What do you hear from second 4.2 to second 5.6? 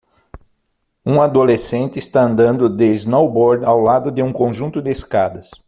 um conjunto de escadas.